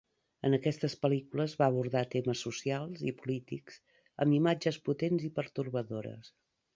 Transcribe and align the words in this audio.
En 0.47 0.55
aquestes 0.57 0.93
pel·lícules 1.01 1.53
va 1.59 1.67
abordar 1.73 2.01
temes 2.15 2.41
socials 2.47 3.03
i 3.11 3.15
polítics 3.19 3.77
amb 4.25 4.37
imatges 4.41 4.81
potents 4.89 5.29
i 5.29 5.31
pertorbadores. 5.37 6.33